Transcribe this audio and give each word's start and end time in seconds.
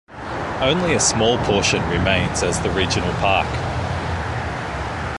Only 0.61 0.95
a 0.95 0.99
small 0.99 1.37
portion 1.45 1.87
remains 1.87 2.41
as 2.41 2.59
the 2.59 2.71
regional 2.71 3.13
park. 3.21 3.45